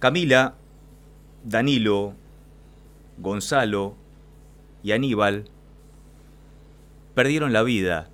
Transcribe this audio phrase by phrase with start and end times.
[0.00, 0.54] Camila,
[1.44, 2.14] Danilo,
[3.18, 3.96] Gonzalo
[4.82, 5.44] y Aníbal
[7.14, 8.08] perdieron la vida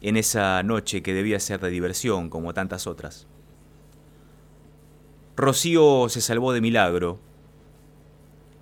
[0.00, 3.28] en esa noche que debía ser de diversión como tantas otras.
[5.36, 7.20] Rocío se salvó de milagro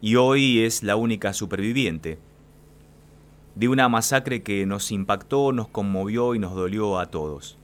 [0.03, 2.19] y hoy es la única superviviente
[3.55, 7.57] de una masacre que nos impactó, nos conmovió y nos dolió a todos.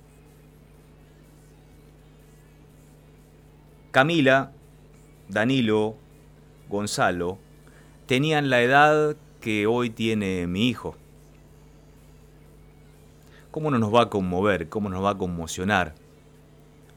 [3.90, 4.52] Camila,
[5.29, 5.96] Danilo,
[6.69, 7.38] Gonzalo
[8.06, 10.96] tenían la edad que hoy tiene mi hijo.
[13.51, 15.95] ¿Cómo no nos va a conmover, cómo nos va a conmocionar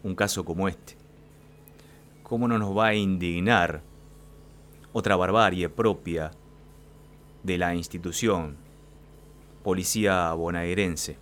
[0.03, 0.95] un caso como este?
[2.21, 3.81] ¿Cómo no nos va a indignar
[4.93, 6.31] otra barbarie propia
[7.43, 8.57] de la institución
[9.63, 11.17] policía bonaerense?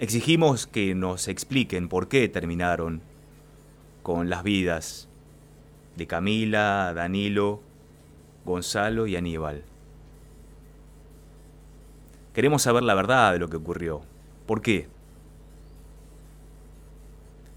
[0.00, 3.02] Exigimos que nos expliquen por qué terminaron
[4.04, 5.08] con las vidas
[5.96, 7.62] de Camila, Danilo,
[8.44, 9.64] Gonzalo y Aníbal.
[12.34, 14.02] Queremos saber la verdad de lo que ocurrió.
[14.46, 14.88] ¿Por qué?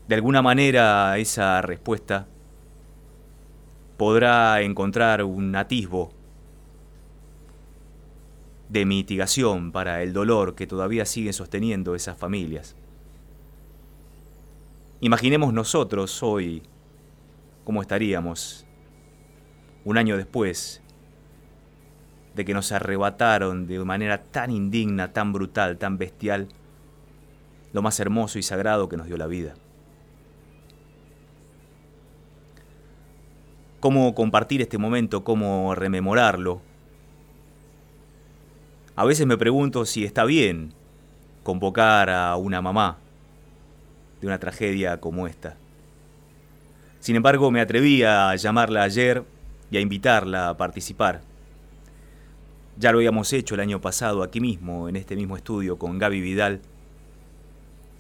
[0.08, 2.28] De alguna manera esa respuesta
[3.98, 6.14] podrá encontrar un atisbo
[8.70, 12.78] de mitigación para el dolor que todavía siguen sosteniendo esas familias.
[15.00, 16.64] Imaginemos nosotros hoy
[17.64, 18.66] cómo estaríamos
[19.86, 20.82] un año después
[22.34, 26.48] de que nos arrebataron de manera tan indigna, tan brutal, tan bestial,
[27.74, 29.54] lo más hermoso y sagrado que nos dio la vida.
[33.80, 36.64] Cómo compartir este momento, cómo rememorarlo.
[38.96, 40.74] A veces me pregunto si está bien
[41.44, 42.98] convocar a una mamá
[44.22, 45.58] de una tragedia como esta.
[47.00, 49.24] Sin embargo, me atreví a llamarla ayer
[49.72, 51.22] y a invitarla a participar.
[52.78, 56.22] Ya lo habíamos hecho el año pasado aquí mismo, en este mismo estudio, con Gaby
[56.22, 56.62] Vidal,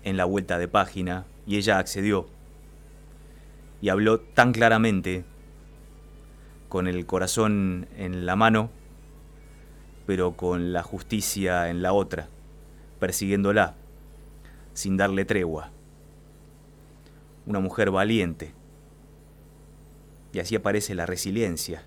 [0.03, 2.27] en la vuelta de página, y ella accedió.
[3.81, 5.23] Y habló tan claramente,
[6.69, 8.69] con el corazón en la mano,
[10.05, 12.27] pero con la justicia en la otra,
[12.99, 13.75] persiguiéndola,
[14.73, 15.71] sin darle tregua
[17.47, 18.53] una mujer valiente.
[20.33, 21.83] Y así aparece la resiliencia.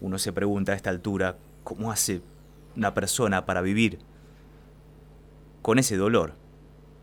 [0.00, 2.20] Uno se pregunta a esta altura, ¿cómo hace
[2.76, 3.98] una persona para vivir
[5.62, 6.34] con ese dolor,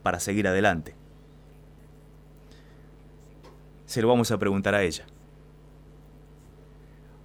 [0.03, 0.93] para seguir adelante?
[3.85, 5.05] Se lo vamos a preguntar a ella.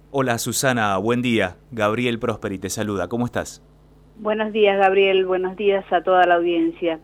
[0.09, 1.57] Hola Susana, buen día.
[1.71, 3.07] Gabriel Prosperi te saluda.
[3.07, 3.61] ¿Cómo estás?
[4.17, 6.99] Buenos días Gabriel, buenos días a toda la audiencia.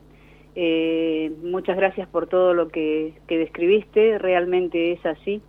[0.56, 5.42] Eh, muchas gracias por todo lo que, describiste, realmente es así.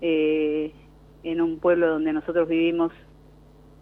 [0.00, 0.72] Eh,
[1.24, 2.92] en un pueblo donde nosotros vivimos,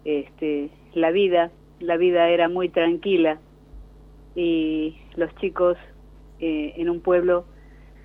[0.03, 3.39] este, la vida, la vida era muy tranquila
[4.35, 5.77] y los chicos
[6.39, 7.45] eh, en un pueblo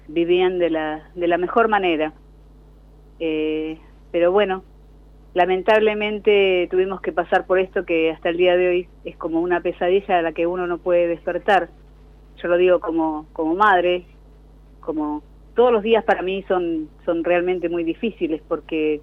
[0.09, 2.13] vivían de la, de la mejor manera.
[3.19, 4.63] pero bueno,
[5.33, 9.61] lamentablemente tuvimos que pasar por esto que hasta el día de hoy es como una
[9.61, 11.71] pesadilla a la que uno no puede despertar
[12.41, 14.05] yo lo digo como, como madre,
[14.81, 15.23] como
[15.55, 19.01] todos los días para mí son, son realmente muy difíciles porque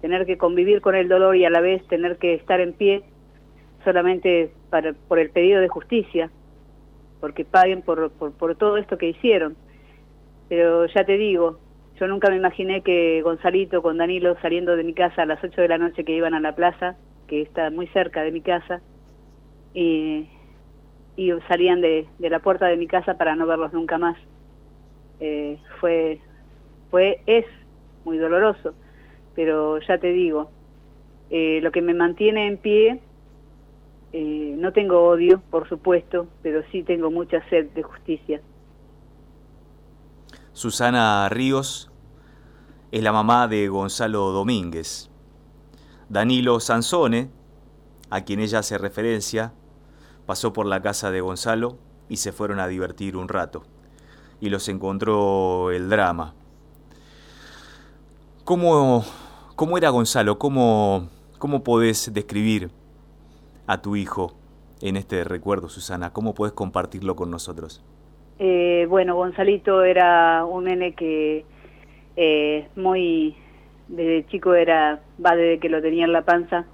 [0.00, 3.02] tener que convivir con el dolor y a la vez tener que estar en pie
[3.84, 6.30] solamente para, por el pedido de justicia,
[7.20, 9.56] porque paguen por, por, por todo esto que hicieron.
[10.48, 11.58] Pero ya te digo,
[11.98, 15.60] yo nunca me imaginé que Gonzalito con Danilo saliendo de mi casa a las 8
[15.60, 16.96] de la noche que iban a la plaza,
[17.26, 18.80] que está muy cerca de mi casa,
[19.74, 20.28] y
[21.18, 24.16] y salían de, la puerta de mi casa para no verlos nunca más.
[25.18, 26.20] Eh, fue,
[26.92, 27.44] fue, es
[28.04, 28.72] muy doloroso,
[29.34, 30.48] pero ya te digo,
[31.30, 33.00] eh, lo que me mantiene en pie,
[34.12, 38.40] eh, no tengo odio, por supuesto, pero sí tengo mucha sed de justicia.
[40.52, 41.90] Susana Ríos
[42.92, 45.10] es la mamá de Gonzalo Domínguez.
[46.08, 47.28] Danilo Sansone,
[48.08, 49.52] a quien ella hace referencia,
[50.28, 51.78] pasó por la casa de Gonzalo
[52.10, 53.62] y se fueron a divertir un rato.
[54.42, 56.34] Y los encontró el drama.
[58.44, 59.06] ¿Cómo,
[59.56, 60.38] cómo era Gonzalo?
[60.38, 61.08] ¿Cómo,
[61.38, 62.68] ¿Cómo podés describir
[63.66, 64.34] a tu hijo
[64.82, 66.12] en este recuerdo, Susana?
[66.12, 67.82] ¿Cómo podés compartirlo con nosotros?
[68.38, 71.46] Eh, bueno, Gonzalito era un nene que
[72.16, 73.34] eh, muy,
[73.88, 76.66] desde chico era, va desde que lo tenía en la panza,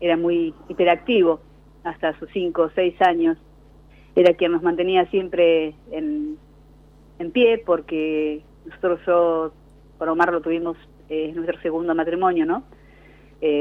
[0.00, 1.38] era muy hiperactivo
[1.84, 3.38] hasta sus cinco o seis años,
[4.14, 6.36] era quien nos mantenía siempre en,
[7.18, 9.52] en pie porque Nosotros yo,
[9.98, 10.76] con Omar lo tuvimos,
[11.08, 12.64] es nuestro segundo matrimonio, ¿no?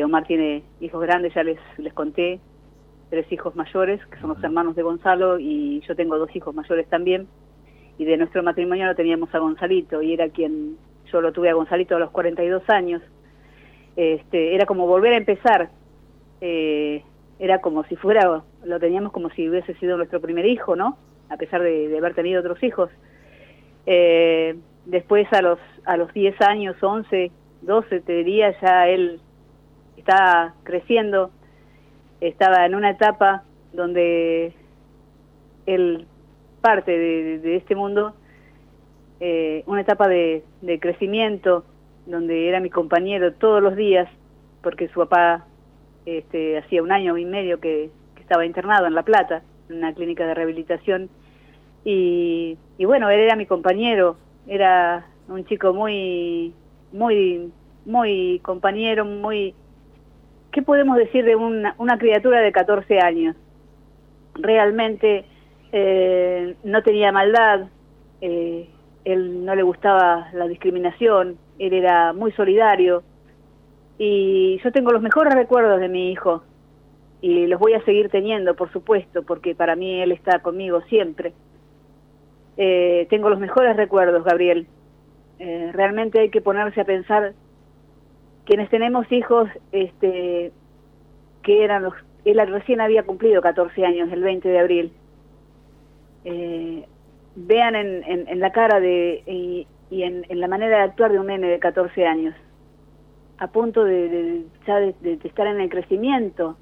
[0.04, 2.42] Omar tiene hijos grandes, ya les, les conté,
[3.10, 6.88] tres hijos mayores, que son los hermanos de Gonzalo, y yo tengo dos hijos mayores
[6.88, 7.28] también.
[7.98, 10.78] Y de nuestro matrimonio lo teníamos a Gonzalito, y era quien,
[11.12, 13.02] yo lo tuve a Gonzalito a los 42 años.
[13.96, 15.70] Este, era como volver a empezar.
[16.42, 17.04] Eh,
[17.40, 20.98] era como si fuera, lo teníamos como si hubiese sido nuestro primer hijo, ¿no?
[21.30, 22.90] A pesar de, haber tenido otros hijos.
[23.86, 24.56] Eh,
[24.86, 27.32] después a los, a los 10 años, 11,
[27.62, 29.22] 12, te diría, ya él
[29.98, 31.32] está creciendo
[32.22, 33.44] estaba en una etapa
[33.74, 34.54] donde
[35.66, 36.06] él
[36.62, 38.14] parte de, este mundo,
[39.20, 40.44] eh, una etapa de,
[40.82, 41.64] crecimiento,
[42.06, 44.10] donde era mi compañero todos los días,
[44.62, 45.46] porque su papá
[46.18, 47.90] este, hacía un año y medio que,
[48.20, 51.10] estaba internado en La Plata, en una clínica de rehabilitación,
[51.84, 56.54] y, bueno, él era mi compañero, era un chico muy,
[56.92, 57.52] muy,
[57.86, 59.56] muy compañero, muy
[60.52, 63.36] ¿qué podemos decir de una, criatura de 14 años?
[64.36, 65.26] Realmente
[65.72, 67.68] eh, no tenía maldad,
[68.22, 68.70] eh,
[69.06, 73.04] él no le gustaba la discriminación, él era muy solidario
[74.00, 76.44] y yo tengo los mejores recuerdos de mi hijo
[77.22, 81.34] y los voy a seguir teniendo, por supuesto, porque para mí él está conmigo siempre.
[82.58, 84.68] Eh, tengo los mejores recuerdos, Gabriel.
[85.38, 87.34] realmente hay que ponerse a pensar
[88.46, 90.52] quienes tenemos hijos, este,
[91.44, 91.94] que eran los,
[92.26, 94.94] él recién había cumplido 14 años, el 20 de abril,
[96.26, 96.86] eh,
[97.36, 99.68] vean en, la cara de, y,
[100.04, 102.36] en, la manera de actuar de un nene de 14 años,
[103.40, 106.58] a punto de, ya de, estar en el crecimiento,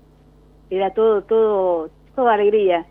[0.70, 2.86] era todo, todo, toda alegría.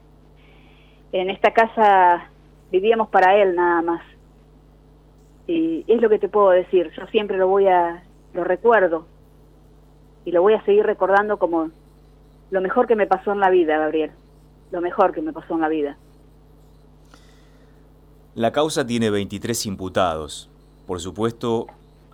[1.12, 2.30] En esta casa
[2.72, 4.02] vivíamos para él nada más.
[5.46, 8.02] Y es lo que te puedo decir, yo siempre lo voy a,
[8.34, 9.06] lo recuerdo
[10.24, 11.70] y lo voy a seguir recordando como
[12.50, 14.10] lo mejor que me pasó en la vida, Gabriel,
[14.72, 15.96] lo mejor que me pasó en la vida.
[18.34, 20.50] La causa tiene 23 imputados.
[20.86, 21.68] Por supuesto,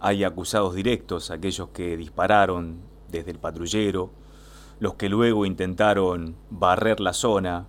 [0.04, 4.10] hay acusados directos, aquellos que dispararon desde el patrullero,
[4.80, 7.68] los que luego intentaron barrer la zona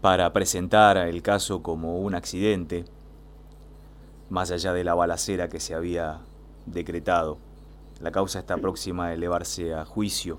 [0.00, 2.84] para presentar el caso como un accidente,
[4.30, 6.20] más allá de la balacera que se había
[6.66, 7.38] decretado.
[8.00, 10.38] La causa está próxima a elevarse a juicio.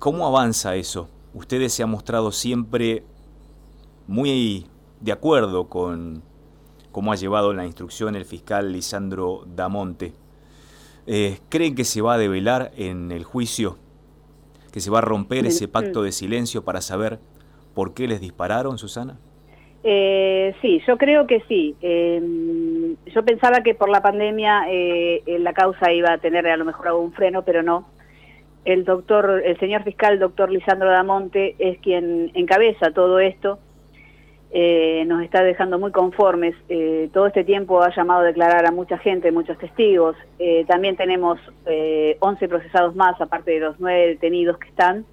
[0.00, 1.08] ¿Cómo avanza eso?
[1.32, 3.04] Ustedes se han mostrado siempre
[4.08, 4.66] muy
[5.00, 6.24] de acuerdo con
[6.94, 10.12] cómo ha llevado la instrucción el fiscal Lisandro Damonte.
[11.08, 13.78] Eh, ¿Creen que se va a develar en el juicio?
[14.72, 17.18] ¿Que se va a romper ese pacto de silencio para saber
[17.74, 19.18] por qué les dispararon, Susana?
[19.82, 21.74] Eh, sí, yo creo que sí.
[21.80, 26.64] Em, yo pensaba que por la pandemia eh, la causa iba a tener a lo
[26.64, 27.88] mejor algún freno, pero no.
[28.64, 33.58] El doctor, el señor fiscal, doctor Lisandro Damonte, es quien encabeza todo esto.
[34.56, 36.54] Eh, nos está dejando muy conformes.
[36.68, 40.16] Eh, todo este tiempo ha llamado a declarar a mucha gente, muchos testigos.
[40.68, 41.40] también tenemos
[42.20, 45.04] 11 procesados más, aparte de los 9 detenidos que están.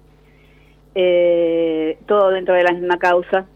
[2.06, 3.46] todo dentro de la misma causa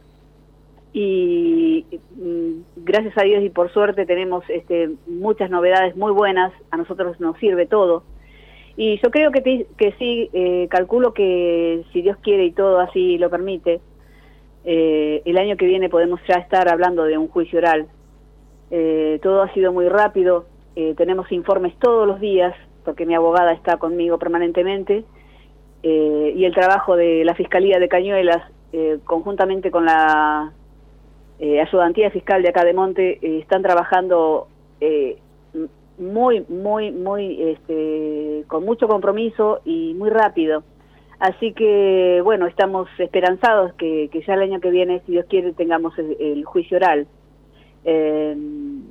[0.99, 1.85] y
[2.17, 7.21] mm, gracias a Dios y por suerte tenemos este, muchas novedades muy buenas, a nosotros
[7.21, 8.03] nos sirve todo.
[8.79, 13.19] Y yo creo que, que sí, eh, calculo que si Dios quiere y todo así
[13.19, 13.83] lo permite,
[14.67, 17.87] eh, el año que viene podemos ya estar hablando de un juicio oral.
[18.71, 20.47] Eh, todo ha sido muy rápido,
[20.97, 22.55] tenemos informes todos los días,
[22.85, 25.05] porque mi abogada está conmigo permanentemente,
[25.83, 28.43] y el trabajo de la Fiscalía de Cañuelas,
[29.07, 30.53] conjuntamente con la
[31.39, 34.49] eh, ayudantía fiscal de acá de Monte eh, están trabajando
[34.81, 35.19] eh,
[35.99, 40.63] muy, muy, muy, este, con mucho compromiso y muy rápido.
[41.19, 45.95] Así que, bueno, estamos esperanzados que, ya el año que viene, si Dios quiere, tengamos
[45.99, 47.07] el, juicio oral.
[47.85, 48.83] Em,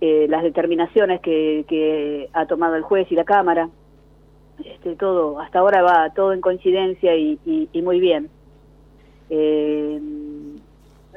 [0.00, 3.68] las determinaciones que, ha tomado el juez y la Cámara,
[4.64, 8.28] este, todo, hasta ahora va todo en coincidencia y, y muy bien.
[9.30, 10.00] Eh,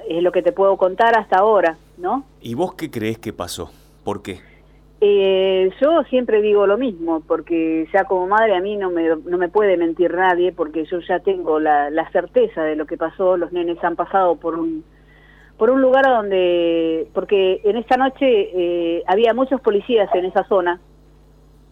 [0.08, 2.24] es lo que te puedo contar hasta ahora, ¿no?
[2.42, 3.72] ¿Y vos qué crees que pasó?
[4.04, 4.40] ¿Por qué?
[5.02, 9.38] Eh, yo siempre digo lo mismo, porque ya como madre a mí no me, no
[9.38, 13.52] me puede mentir nadie, porque yo ya tengo la, certeza de lo que pasó, los
[13.54, 14.84] nenes han pasado por un,
[15.58, 20.82] por un lugar donde, porque en esta noche eh, había muchos policías en esa zona,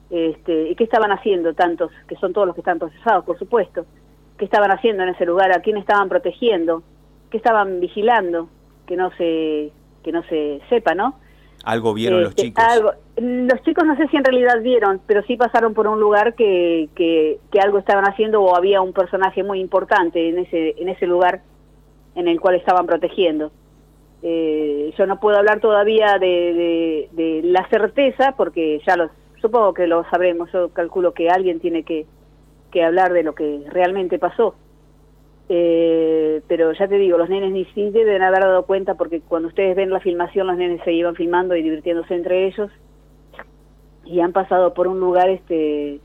[0.09, 3.85] este, ¿y qué estaban haciendo tantos, que son todos los que están procesados, por supuesto?
[4.37, 5.51] ¿Qué estaban haciendo en ese lugar?
[5.51, 6.83] ¿A quién estaban protegiendo?
[7.29, 8.49] que estaban vigilando
[8.85, 9.71] que no se
[10.03, 11.15] que no se sepa, ¿no?
[11.67, 12.63] Algo vieron los Este, chicos.
[12.63, 16.33] algo- los chicos no sé si en realidad vieron, pero sí pasaron por un lugar
[16.35, 20.87] que, que, que algo estaban haciendo o había un personaje muy importante en ese, en
[20.87, 21.41] ese lugar
[22.15, 23.51] en el cual estaban protegiendo.
[24.23, 29.09] Eh, yo no puedo hablar todavía de, de- de la certeza porque ya lo
[29.41, 30.49] supongo que lo sabremos.
[30.53, 32.05] Yo calculo que alguien tiene que,
[32.71, 34.55] que hablar de lo que realmente pasó.
[35.49, 39.47] Eh, pero ya te digo, los nenes ni sí deben haber dado cuenta porque cuando
[39.47, 42.69] ustedes ven la filmación, los nenes se iban filmando y divirtiéndose entre ellos.
[44.05, 45.99] Y han pasado por un lugar este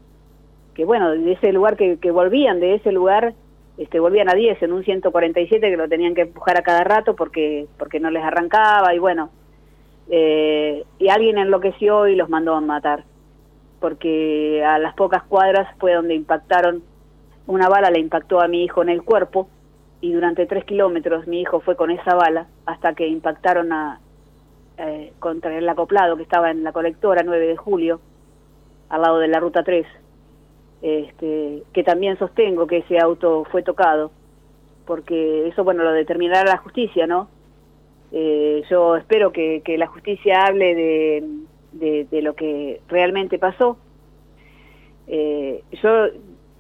[0.74, 3.34] que bueno, de ese lugar que, que volvían, de ese lugar
[3.76, 7.16] este volvían a 10 en un 147 que lo tenían que empujar a cada rato
[7.16, 9.30] porque porque no les arrancaba y bueno,
[10.08, 13.04] eh, y alguien enloqueció y los mandó a matar
[13.80, 16.82] porque a las pocas cuadras fue donde impactaron
[17.46, 19.48] una bala le impactó a mi hijo en el cuerpo
[20.00, 24.00] y durante tres kilómetros mi hijo fue con esa bala hasta que impactaron a,
[24.78, 28.00] eh, contra el acoplado que estaba en la colectora 9 de julio,
[28.88, 29.86] al lado de la ruta 3,
[30.82, 34.10] este, que también sostengo que ese auto fue tocado,
[34.86, 37.28] porque eso, bueno, lo determinará la justicia, ¿no?
[38.12, 41.24] Eh, yo espero que, que la justicia hable de,
[41.72, 43.78] de, de lo que realmente pasó.
[45.06, 46.06] Eh, yo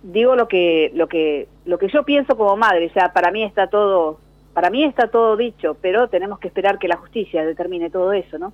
[0.02, 3.42] digo lo que lo que lo que yo pienso como madre, o sea, para mí
[3.44, 4.18] está todo
[4.52, 8.38] para mí está todo dicho, pero tenemos que esperar que la justicia determine todo eso,
[8.38, 8.52] ¿no?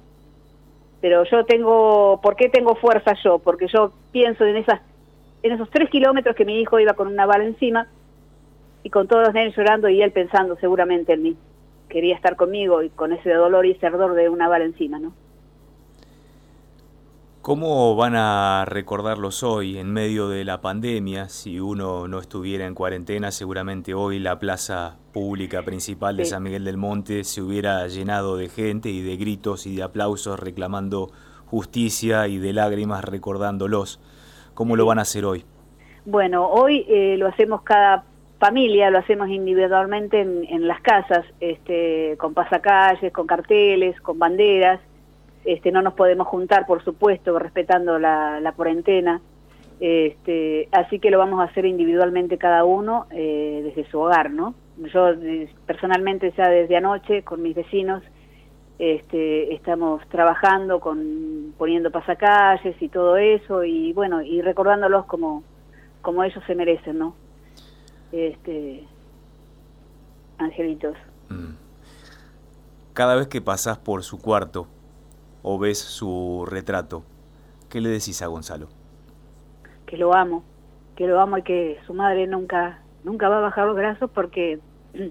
[1.00, 3.38] Pero yo tengo, ¿por qué tengo fuerza yo?
[3.38, 4.81] Porque yo pienso en esas
[5.43, 7.87] en esos tres kilómetros que mi hijo iba con una bala encima
[8.83, 11.37] y con todos los nenes llorando y él pensando seguramente en mí.
[11.88, 15.12] Quería estar conmigo y con ese dolor y ese ardor de una bala encima, ¿no?
[17.49, 21.31] ¿Cómo van a recordarlos hoy en medio de la pandemia?
[21.31, 26.33] Si uno no estuviera en cuarentena, seguramente hoy la plaza pública principal de Sí.
[26.33, 30.38] San Miguel del Monte se hubiera llenado de gente y de gritos y de aplausos
[30.38, 31.11] reclamando
[31.47, 33.99] justicia y de lágrimas recordándolos.
[34.52, 35.47] ¿Cómo lo van a hacer hoy?
[36.05, 38.05] Bueno, hoy eh, lo hacemos cada
[38.38, 44.81] familia, lo hacemos individualmente en, en las casas, este, con pasacalles, con carteles, con banderas.
[45.49, 49.23] Este, no nos podemos juntar, por supuesto, respetando la, la cuarentena.
[49.81, 54.55] Este, así que lo vamos a hacer individualmente cada uno eh, desde su hogar, ¿no?
[54.93, 58.02] Yo eh, personalmente ya desde anoche con mis vecinos
[58.78, 65.45] este, estamos trabajando con poniendo pasacalles y todo eso y bueno y recordándolos como
[66.02, 67.14] como ellos se merecen, ¿no?
[68.12, 68.85] Este,
[70.37, 70.97] angelitos.
[71.31, 71.55] Mm.
[72.93, 74.67] Cada vez que pasás por su cuarto
[75.42, 77.04] o ves su retrato,
[77.68, 78.68] ¿qué le decís a Gonzalo?
[79.88, 80.45] que lo amo,
[80.97, 84.61] que lo amo y que su madre nunca nunca va a bajar los brazos porque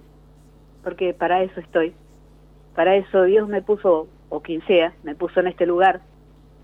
[0.83, 1.93] porque para eso estoy.
[2.75, 6.01] Para eso Dios me puso o quien sea, me puso en este lugar.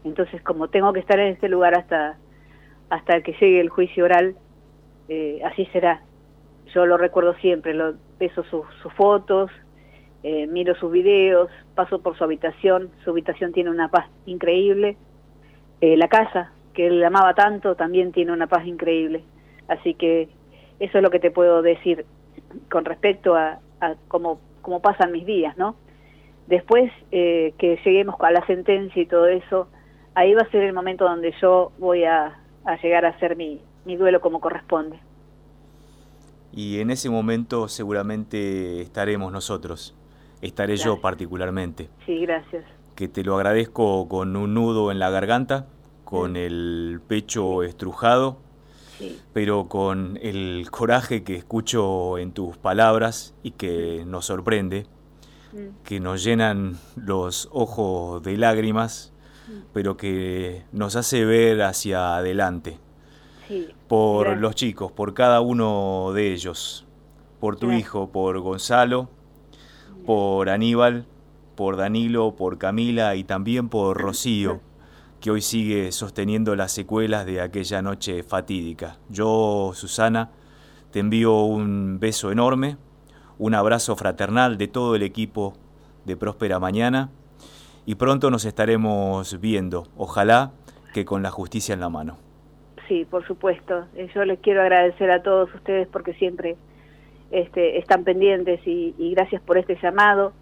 [0.03, 2.17] Entonces, como tengo que estar en este lugar hasta
[2.89, 4.36] hasta que llegue el juicio oral,
[5.10, 6.03] eh, así será.
[6.74, 9.50] Yo lo recuerdo siempre, lo beso sus, sus fotos,
[10.24, 14.98] eh, miro sus videos, paso por su habitación, su habitación tiene una paz increíble.
[15.82, 19.24] Eh, la casa, que él amaba tanto, también tiene una paz increíble.
[19.68, 20.30] Así que
[20.80, 22.06] eso es lo que te puedo decir
[22.72, 25.75] con respecto a, a cómo, cómo pasan mis días, ¿no?
[26.48, 29.68] Después eh, que lleguemos a la sentencia y todo eso,
[30.13, 33.62] ahí va a ser el momento donde yo voy a, a llegar a hacer mi,
[33.86, 35.00] mi duelo como corresponde.
[36.51, 39.96] Y en ese momento seguramente estaremos nosotros,
[40.44, 42.64] estaré yo particularmente, Sí, gracias.
[42.96, 45.66] que te lo agradezco con un nudo en la garganta,
[46.06, 48.38] con el pecho estrujado,
[49.00, 54.86] Sí, pero con el coraje que escucho en tus palabras y que nos sorprende,
[55.52, 59.14] Mm, que nos llenan los ojos de lágrimas,
[59.48, 62.80] mm, pero que nos hace ver hacia adelante,
[63.48, 63.68] sí.
[63.88, 64.42] por Gracias.
[64.42, 66.86] los chicos, por cada uno de ellos,
[67.40, 67.82] por tu Gracias.
[67.88, 69.10] hijo, por Gonzalo,
[70.05, 71.05] por Aníbal,
[71.55, 74.62] por Danilo, por Camila y también por Rocío,
[75.22, 78.98] que hoy sigue sosteniendo las secuelas de aquella noche fatídica.
[79.10, 80.31] Yo, Susana,
[80.91, 82.77] te envío un beso enorme,
[83.38, 85.53] un abrazo fraternal de todo el equipo
[86.05, 87.10] de Próspera Mañana
[87.86, 90.51] y pronto nos estaremos viendo, ojalá
[90.93, 92.17] que con la justicia en la mano.
[92.88, 93.86] Sí, por supuesto.
[93.95, 96.57] Eh, Yo les quiero agradecer a todos ustedes porque siempre
[97.34, 100.34] este, están pendientes y, y gracias por este llamado.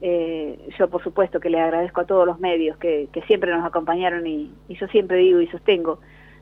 [0.00, 3.64] Eh, yo, por supuesto, que les agradezco a todos los medios que, que siempre nos
[3.64, 6.00] acompañaron y, y yo siempre digo y sostengo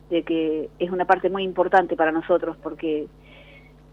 [0.08, 3.08] de que es una parte muy importante para nosotros porque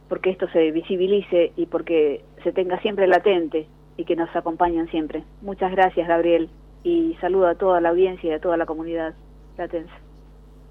[0.07, 5.23] porque esto se visibilice y porque se tenga siempre latente y que nos acompañan siempre.
[5.41, 6.47] Muchas gracias, Gabriel,
[6.83, 9.15] y saludo a toda la audiencia y a toda la comunidad
[9.55, 10.04] platense.